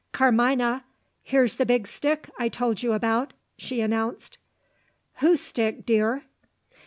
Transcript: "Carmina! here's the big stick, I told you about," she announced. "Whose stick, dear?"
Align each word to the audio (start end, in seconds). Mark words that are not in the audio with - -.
"Carmina! 0.13 0.83
here's 1.21 1.57
the 1.57 1.65
big 1.67 1.85
stick, 1.85 2.27
I 2.39 2.49
told 2.49 2.81
you 2.81 2.93
about," 2.93 3.33
she 3.55 3.81
announced. 3.81 4.39
"Whose 5.17 5.41
stick, 5.41 5.85
dear?" 5.85 6.23